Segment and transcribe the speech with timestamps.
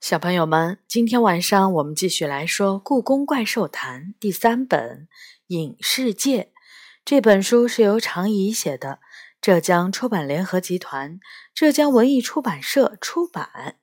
[0.00, 5.08] 小朋友们，今天晚上我们继续来说《故宫怪兽谈》第三本
[5.48, 6.42] 《影世界》。
[7.04, 9.00] 这本书是由常怡写的，
[9.40, 11.18] 浙江出版联合集团、
[11.52, 13.76] 浙江文艺出版社出版。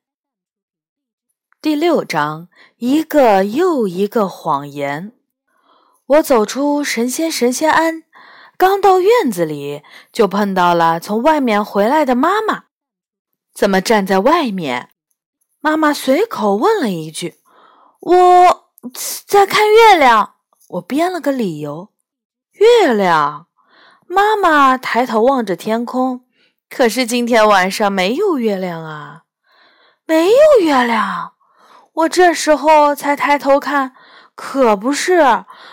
[1.60, 2.48] 第六章：
[2.78, 5.12] 一个又一个谎言。
[6.06, 8.04] 我走出神仙神仙庵，
[8.56, 12.64] 刚到院子里，就碰到了从外面回来的妈妈。
[13.52, 14.88] 怎么站在外面？
[15.66, 17.40] 妈妈随口问了一句
[17.98, 18.70] ：“我
[19.26, 20.34] 在看月亮。”
[20.70, 21.88] 我编了个理由
[22.54, 23.48] ：“月亮。”
[24.06, 26.24] 妈妈抬头望着天空，
[26.70, 29.22] 可是今天晚上没有月亮啊，
[30.04, 31.32] 没有月亮。
[31.94, 33.96] 我这时候才抬头看，
[34.36, 35.20] 可不是，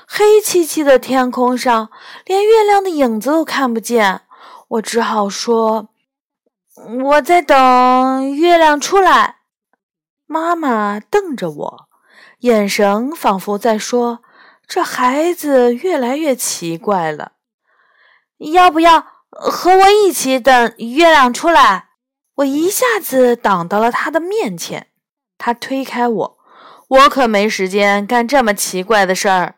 [0.08, 1.92] 黑漆漆的天空上
[2.26, 4.22] 连月亮的影子都看不见。
[4.70, 5.90] 我只好说。
[7.04, 9.42] 我在等月亮出来。
[10.26, 11.90] 妈妈瞪着我，
[12.40, 14.22] 眼神仿佛在说
[14.66, 17.34] ：“这孩子越来越奇怪了。”
[18.54, 21.90] 要不要和我一起等月亮出来？
[22.36, 24.88] 我一下子挡到了他的面前。
[25.38, 26.38] 他推开我，
[26.88, 29.56] 我可没时间干这么奇怪的事儿。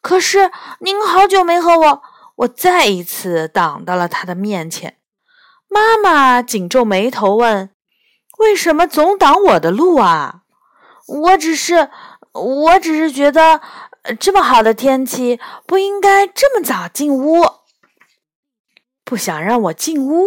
[0.00, 2.02] 可是您好久没和我……
[2.36, 4.96] 我再一次挡到了他的面前。
[5.68, 7.70] 妈妈紧皱眉头问
[8.42, 10.42] ：“为什么总挡我的路啊？”
[11.08, 11.90] 我只是，
[12.32, 13.60] 我只是觉得
[14.20, 17.42] 这么好的天气不应该这么早进屋。
[19.04, 20.26] 不想让我进屋？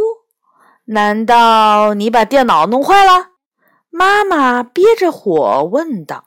[0.86, 3.30] 难道你把电脑弄坏了？
[3.90, 6.26] 妈妈憋着火问道：“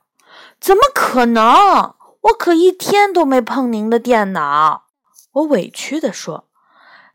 [0.59, 1.95] 怎么可能？
[2.23, 4.87] 我可一天都没碰您的电脑。”
[5.33, 6.49] 我委屈地说：“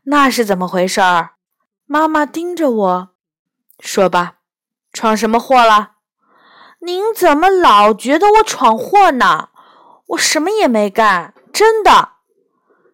[0.04, 1.32] 那是怎么回事儿？”
[1.84, 3.08] 妈妈盯着我
[3.80, 4.36] 说：“吧，
[4.94, 5.96] 闯什么祸了？
[6.78, 9.50] 您怎么老觉得我闯祸呢？
[10.06, 12.12] 我什么也没干，真的。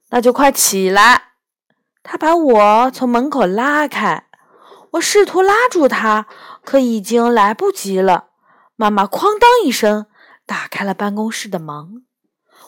[0.09, 1.35] 那就快起来。”
[2.03, 4.25] 他把我从门口拉开，
[4.93, 6.27] 我试图拉住他，
[6.65, 8.29] 可已经来不及了。
[8.75, 10.07] 妈妈哐当一声
[10.47, 12.07] 打开了办公室的门，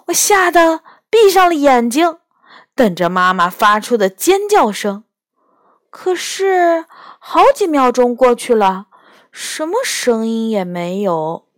[0.08, 2.18] 我吓得闭上了眼睛，
[2.74, 5.04] 等着妈妈发出的尖叫声。
[5.88, 6.84] 可是，
[7.18, 8.88] 好几秒钟过去了，
[9.32, 11.48] 什么声音也没有。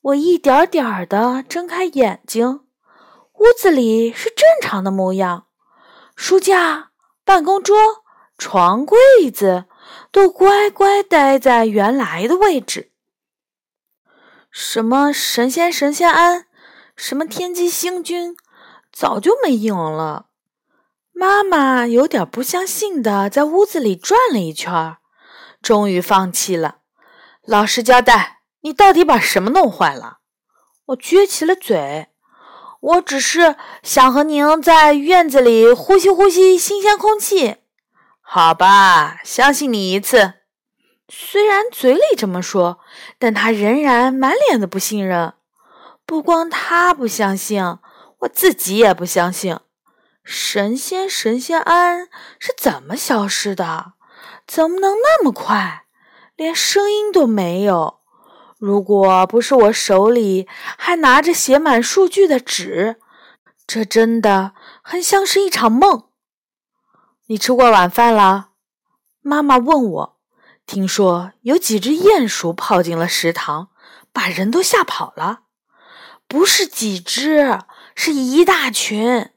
[0.00, 2.60] 我一点点儿的睁开眼睛，
[3.34, 5.46] 屋子里是正常的模样，
[6.16, 6.92] 书架、
[7.22, 7.76] 办公桌、
[8.38, 8.98] 床、柜
[9.30, 9.66] 子
[10.10, 12.90] 都乖乖待在原来的位置。
[14.50, 16.46] 什么神仙神仙庵，
[16.96, 18.34] 什么天机星君，
[18.90, 20.28] 早就没影了。
[21.12, 24.96] 妈妈有点不相信的在屋子里转了一圈，
[25.60, 26.79] 终于放弃了。
[27.50, 30.18] 老实交代，你到底把什么弄坏了？
[30.84, 32.06] 我撅起了嘴。
[32.80, 37.56] 我只是想和您在院子里呼吸呼吸新鲜空气。
[38.20, 40.34] 好吧，相信你一次。
[41.08, 42.78] 虽然嘴里这么说，
[43.18, 45.34] 但他仍然满脸的不信任。
[46.06, 47.60] 不光他不相信，
[48.20, 49.58] 我自己也不相信。
[50.22, 52.08] 神仙神仙庵
[52.38, 53.94] 是怎么消失的？
[54.46, 55.86] 怎么能那么快？
[56.40, 58.00] 连声音都没有。
[58.56, 62.96] 如果不是我手里还拿着写满数据的纸，
[63.66, 66.04] 这真的很像是一场梦。
[67.26, 68.52] 你吃过晚饭了？
[69.20, 70.16] 妈妈问我。
[70.64, 73.68] 听说有几只鼹鼠跑进了食堂，
[74.10, 75.40] 把人都吓跑了。
[76.26, 77.58] 不是几只，
[77.94, 79.28] 是一大群。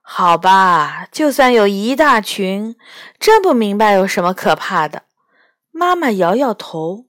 [0.00, 2.76] 好吧，就算有一大群，
[3.18, 5.06] 真不明白有什么可怕的。
[5.72, 7.06] 妈妈摇摇头。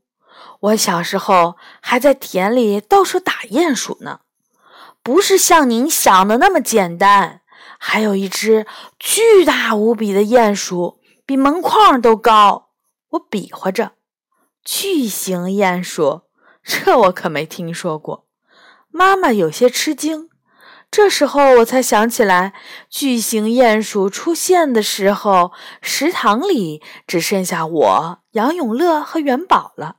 [0.62, 4.22] 我小时候还在田里到处打鼹鼠呢，
[5.04, 7.42] 不是像您想的那么简单。
[7.78, 8.66] 还有一只
[8.98, 12.70] 巨大无比的鼹鼠，比门框都高。
[13.10, 13.92] 我比划着，
[14.64, 16.22] 巨型鼹鼠，
[16.64, 18.26] 这我可没听说过。
[18.90, 20.30] 妈妈有些吃惊。
[20.90, 22.54] 这时候我才想起来，
[22.90, 25.52] 巨型鼹鼠出现的时候，
[25.82, 29.98] 食堂里只剩下我、杨永乐和元宝了。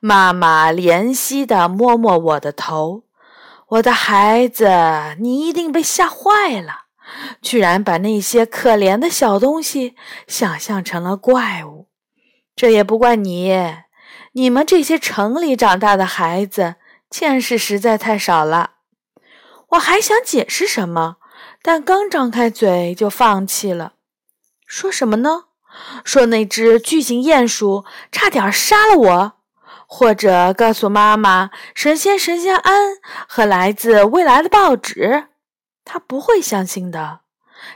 [0.00, 3.04] 妈妈怜惜地摸摸我的头
[3.68, 4.68] ：“我的孩子，
[5.20, 6.86] 你一定被吓坏了，
[7.42, 9.94] 居然把那些可怜的小东西
[10.26, 11.88] 想象成了怪物。
[12.56, 13.54] 这也不怪你，
[14.32, 16.76] 你们这些城里长大的孩子，
[17.10, 18.72] 见识实在太少了。”
[19.70, 21.18] 我还想解释什么，
[21.62, 23.94] 但刚张开嘴就放弃了。
[24.66, 25.44] 说什么呢？
[26.04, 29.32] 说那只巨型鼹鼠差点杀了我，
[29.86, 32.96] 或者告诉妈妈神仙神仙安
[33.28, 35.28] 和来自未来的报纸，
[35.84, 37.20] 他不会相信的。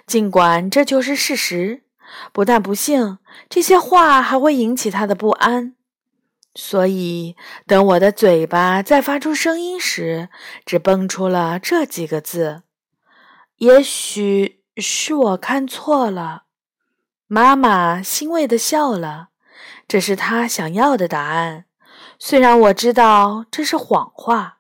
[0.07, 1.83] 尽管这就是事实，
[2.33, 3.19] 不但不信，
[3.49, 5.75] 这些话还会引起他的不安。
[6.55, 7.37] 所以，
[7.67, 10.29] 等我的嘴巴再发出声音时，
[10.65, 12.63] 只蹦出了这几个字
[13.59, 16.44] ：“也许是我看错了。”
[17.27, 19.29] 妈妈欣慰地笑了，
[19.89, 21.65] 这是她想要的答案。
[22.19, 24.59] 虽然我知道这是谎话，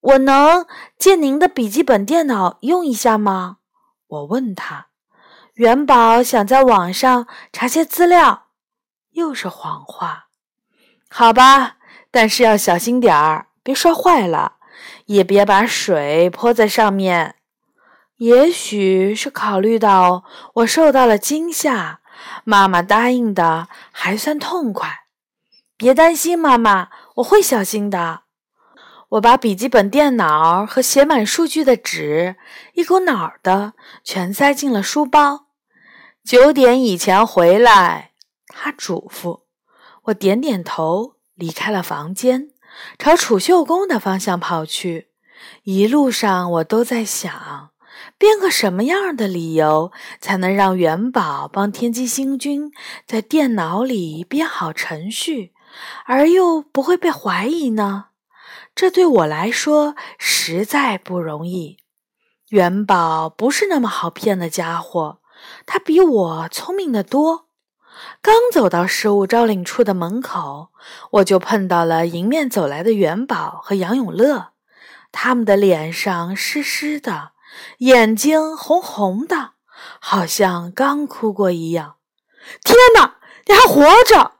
[0.00, 0.66] 我能
[0.98, 3.58] 借您的笔记本电脑用一下吗？
[4.06, 4.88] 我问他。
[5.54, 8.46] 元宝想在网上查些资料，
[9.10, 10.28] 又是谎话。
[11.08, 11.76] 好吧，
[12.10, 14.56] 但是要小心点儿，别摔坏了，
[15.06, 17.36] 也别把水泼在上面。
[18.22, 20.22] 也许是考虑到
[20.54, 21.98] 我受到了惊吓，
[22.44, 25.06] 妈妈答应的还算痛快。
[25.76, 28.20] 别担心，妈妈，我会小心的。
[29.08, 32.36] 我把笔记本电脑和写满数据的纸
[32.74, 33.72] 一股脑儿的
[34.04, 35.46] 全塞进了书包。
[36.24, 38.12] 九点以前回来，
[38.46, 39.40] 他嘱咐。
[40.04, 42.50] 我点点头，离开了房间，
[42.96, 45.08] 朝储秀宫的方向跑去。
[45.64, 47.70] 一路上，我都在想，
[48.22, 49.90] 编个什么样的理由，
[50.20, 52.70] 才能让元宝帮天机星君
[53.04, 55.52] 在电脑里编好程序，
[56.06, 58.10] 而又不会被怀疑呢？
[58.76, 61.78] 这对我来说实在不容易。
[62.50, 65.18] 元宝不是那么好骗的家伙，
[65.66, 67.48] 他比我聪明得多。
[68.20, 70.68] 刚走到事务招领处的门口，
[71.10, 74.50] 我就碰到了迎面走来的元宝和杨永乐。
[75.10, 77.31] 他们的脸上湿湿的，
[77.78, 79.52] 眼睛红红的，
[80.00, 81.96] 好像刚哭过一样。
[82.64, 83.16] 天哪，
[83.46, 84.32] 你还活着！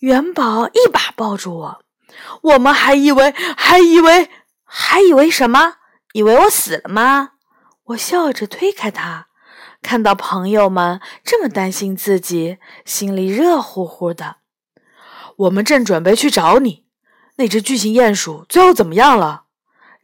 [0.00, 1.82] 元宝一把抱住我。
[2.42, 4.30] 我们还以为，还以为，
[4.64, 5.76] 还以为什么？
[6.12, 7.32] 以为我死了吗？
[7.84, 9.28] 我笑着推开他。
[9.82, 14.36] 看到朋友们这么担心自己，心里热乎乎的。
[15.36, 16.86] 我们正准备去找你，
[17.36, 19.44] 那只巨型鼹鼠最后怎么样了？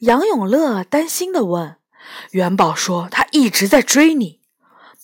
[0.01, 1.77] 杨永乐担心地问。
[2.31, 4.41] 元宝说：“他一直在追你。”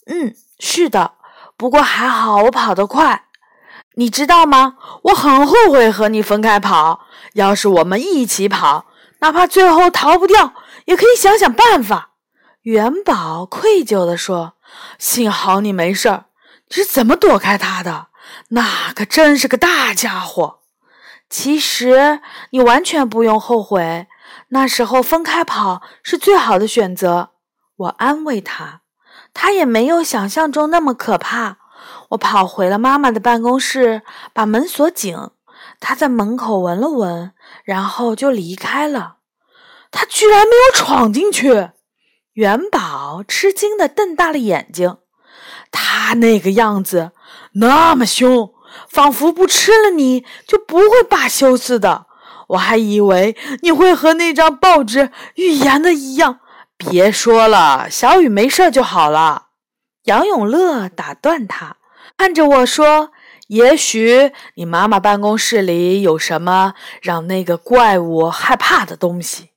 [0.07, 1.15] 嗯，是的，
[1.57, 3.25] 不过还好我跑得快。
[3.95, 4.77] 你知道吗？
[5.05, 7.07] 我很后悔和你分开跑。
[7.35, 8.87] 要是我们一起跑，
[9.21, 10.55] 哪怕最后逃不掉，
[10.87, 12.13] 也可以想想办法。
[12.63, 14.55] 元宝愧疚地说。
[14.99, 16.27] 幸好你没事儿，
[16.69, 18.09] 你是怎么躲开他的？
[18.51, 20.61] 那可真是个大家伙。
[21.31, 22.21] 其实
[22.51, 24.07] 你完全不用后悔，
[24.49, 27.31] 那时候分开跑是最好的选择。
[27.77, 28.83] 我安慰他，
[29.33, 31.59] 他也没有想象中那么可怕。
[32.11, 34.03] 我跑回了妈妈的办公室，
[34.33, 35.17] 把门锁紧。
[35.81, 37.33] 他在门口闻了闻，
[37.65, 39.19] 然后就离开了。
[39.91, 41.71] 他居然没有闯进去。
[42.33, 44.99] 元宝吃惊地瞪大了眼睛，
[45.71, 47.13] 他那个样子
[47.55, 48.53] 那么凶，
[48.89, 52.07] 仿佛不吃了你就不会罢休似的。
[52.49, 56.41] 我还以为你会和那张报纸预言的一样。
[56.77, 59.47] 别说了，小雨没事就好了。
[60.05, 61.77] 杨永乐打断他，
[62.17, 63.11] 看着我说
[63.49, 69.51] ：“也许你妈妈办公室里有什么让那个怪物害怕的东西。”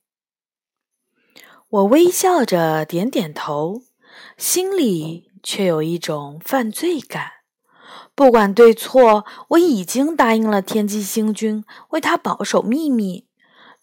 [1.69, 3.83] 我微笑着点点头，
[4.35, 7.40] 心里却有一种犯罪感。
[8.13, 13.27] 不管对错，我已经答应了天机星君为他保守秘密，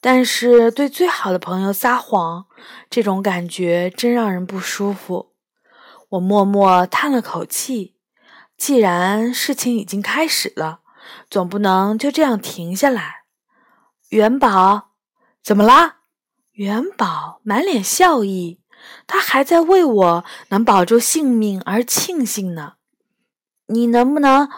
[0.01, 2.47] 但是对最好的朋友撒谎，
[2.89, 5.33] 这种感觉真让人不舒服。
[6.11, 7.97] 我默默叹了口气。
[8.57, 10.81] 既然事情已经开始了，
[11.31, 13.23] 总不能就这样停下来。
[14.09, 14.91] 元宝，
[15.45, 15.99] 怎么啦？
[16.53, 18.61] 元宝满脸笑意，
[19.07, 22.78] 他还在为我能保住性命而庆幸呢。
[23.69, 24.49] 你能不能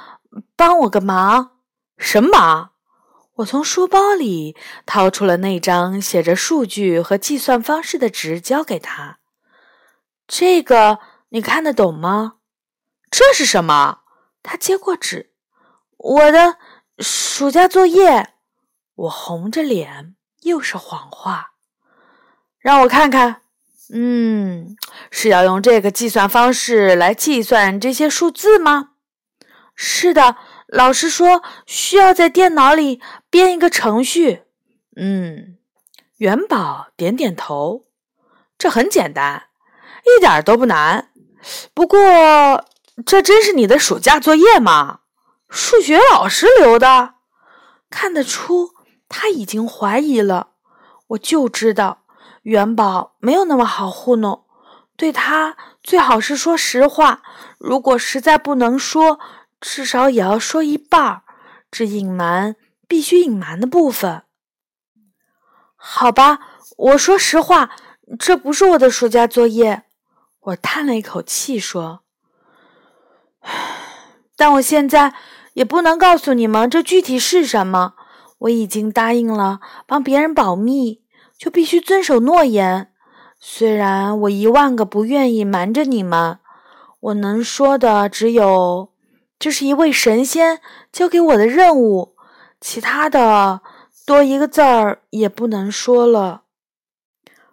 [0.56, 1.58] 帮我个忙？
[1.96, 2.70] 什么忙？
[3.36, 9.18] 我从书包里掏出了那张写着数据和计算方式的纸，交给他。
[10.26, 10.98] 这个
[11.30, 12.34] 你看得懂吗？
[13.10, 14.00] 这是什么？
[14.42, 15.32] 他接过纸，
[15.96, 16.56] 我的
[16.98, 18.34] 暑假作业。
[18.94, 21.52] 我红着脸，又是谎话。
[22.58, 23.42] 让我看看，
[23.92, 24.76] 嗯，
[25.10, 28.89] 是要用这个计算方式来计算这些数字吗？
[29.82, 34.42] 是的，老师说需要在电脑里编一个程序。
[34.94, 35.56] 嗯，
[36.18, 37.86] 元宝点点头，
[38.58, 39.44] 这很简单，
[40.04, 41.08] 一点都不难。
[41.72, 42.66] 不过，
[43.06, 45.00] 这真是你的暑假作业吗？
[45.48, 47.14] 数学老师留的？
[47.88, 48.72] 看得出
[49.08, 50.48] 他已经怀疑了。
[51.08, 52.02] 我就知道
[52.42, 54.44] 元宝没有那么好糊弄，
[54.94, 57.22] 对他最好是说实话。
[57.58, 59.18] 如果实在不能说，
[59.60, 61.22] 至少也要说一半儿，
[61.70, 62.56] 只隐瞒
[62.88, 64.22] 必须隐瞒的部分。
[65.76, 66.40] 好吧，
[66.76, 67.70] 我说实话，
[68.18, 69.84] 这不是我的暑假作业。
[70.40, 72.00] 我叹了一口气说
[74.36, 75.14] ：“但我现在
[75.52, 77.94] 也不能告诉你们这具体是什么。
[78.38, 81.02] 我已经答应了帮别人保密，
[81.36, 82.90] 就必须遵守诺言。
[83.38, 86.38] 虽然我一万个不愿意瞒着你们，
[87.00, 88.89] 我能说的只有，
[89.40, 90.60] 这是一位神仙
[90.92, 92.14] 交给我的任务，
[92.60, 93.62] 其他的
[94.06, 96.42] 多一个字儿也不能说了。”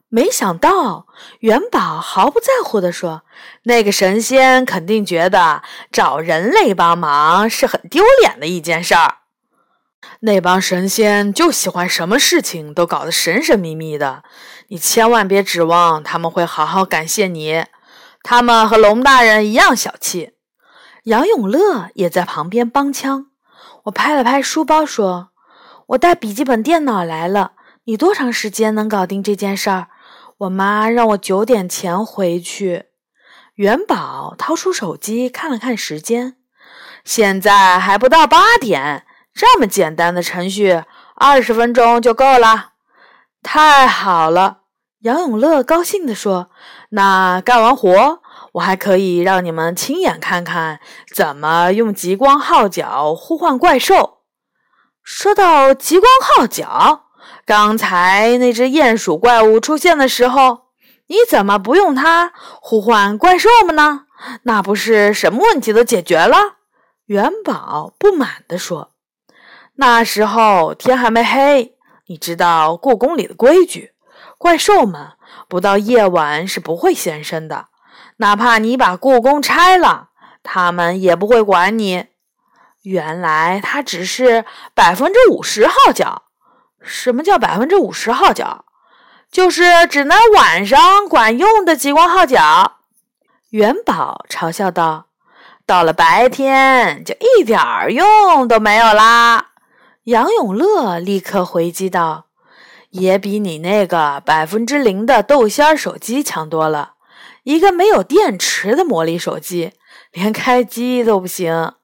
[0.10, 1.08] 没想到，
[1.40, 3.24] 元宝毫不在乎地说
[3.64, 9.18] ：“那个神仙肯定觉得找人类帮忙是很丢脸的一件事儿。
[10.22, 14.24] 那帮神仙就喜欢什么事情都搞得神神秘秘的，
[14.70, 17.66] 你千万别指望他们会好好感谢你。
[18.24, 20.32] 他们和龙大人一样小气。”
[21.08, 23.28] 杨永乐也在旁边帮腔。
[23.84, 25.30] 我拍了拍书包说
[25.88, 27.54] ：“我带笔记本电脑来了，
[27.86, 29.88] 你多长时间能搞定这件事儿？”
[30.40, 32.88] 我妈让我九点前回去。
[33.56, 36.36] 元宝掏出手机看了看时间，
[37.06, 39.06] 现在还不到八点。
[39.34, 40.84] 这么简单的程序，
[41.16, 42.74] 二十分钟就够了。
[43.42, 44.64] 太好了，
[45.00, 46.52] 杨永乐高兴地说
[46.92, 48.22] ：“那干完活，
[48.58, 50.80] 我还可以让你们亲眼看看
[51.14, 54.20] 怎么用极光号角呼唤怪兽。”
[55.04, 57.06] 说到极光号角。
[57.46, 60.64] 刚才那只鼹鼠怪物出现的时候，
[61.08, 64.06] 你怎么不用它呼唤怪兽们呢？
[64.44, 66.38] 那不是什么问题都解决了？
[67.06, 68.92] 元宝不满地说
[69.76, 71.76] ：“那时候天还没黑，
[72.08, 73.94] 你知道故宫里的规矩，
[74.38, 75.12] 怪兽们
[75.48, 77.68] 不到夜晚是不会现身的。
[78.18, 80.10] 哪怕你把故宫拆了，
[80.44, 82.08] 他们也不会管你。
[82.84, 86.24] 原来它只是百分之五十号角。”
[86.80, 88.64] 什么叫百分之五十号角？
[89.30, 92.78] 就是只能晚上管用的极光号角。
[93.50, 95.08] 元宝嘲笑道
[95.66, 99.48] ：“到了白天就一点儿用都没有啦。”
[100.06, 102.28] 杨永乐立刻回击道
[102.92, 106.94] ：“也比你那个百分之零的豆仙儿手机强多了。
[107.48, 109.72] 一个没有电池的魔力手机，
[110.12, 111.76] 连开机都不行。”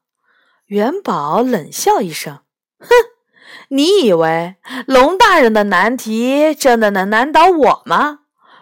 [0.67, 2.39] 元宝冷笑一声
[2.79, 2.89] ：“哼。”
[3.70, 8.20] 你以为龙大人的难题真的能难倒我吗？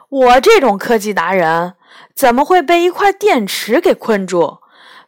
[0.09, 1.73] 我这种科技达人
[2.13, 4.59] 怎么会被一块电池给困住？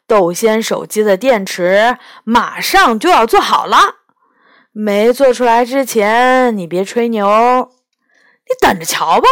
[0.07, 3.77] 豆仙手机的电池马上就要做好了，
[4.71, 7.69] 没做出来之前你别吹牛，
[8.47, 9.27] 你等着瞧吧。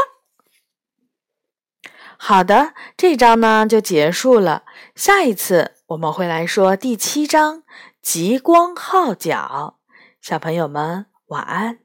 [2.23, 4.61] 好的，这章呢就结束了，
[4.93, 7.63] 下一次我们会来说第七章
[7.99, 9.79] 极光号角。
[10.21, 11.80] 小朋友们，晚安。